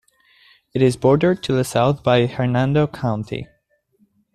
[0.73, 3.47] It is bordered to the south by Hernando County.